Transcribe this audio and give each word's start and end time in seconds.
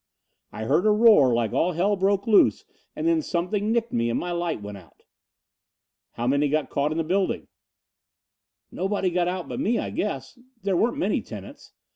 I 0.51 0.63
heard 0.63 0.87
a 0.87 0.91
roar 0.91 1.31
like 1.31 1.53
all 1.53 1.73
Hell 1.73 1.95
broke 1.95 2.25
loose 2.25 2.65
and 2.95 3.07
then 3.07 3.21
something 3.21 3.71
nicked 3.71 3.93
me 3.93 4.09
and 4.09 4.19
my 4.19 4.31
light 4.31 4.59
went 4.59 4.79
out." 4.79 5.03
"How 6.13 6.25
many 6.25 6.49
got 6.49 6.71
caught 6.71 6.91
in 6.91 6.97
the 6.97 7.03
building?" 7.03 7.47
"Nobody 8.71 9.11
got 9.11 9.27
out 9.27 9.47
but 9.47 9.59
me, 9.59 9.77
I 9.77 9.91
guess. 9.91 10.39
There 10.63 10.75
weren't 10.75 10.97
many 10.97 11.21
tenants. 11.21 11.73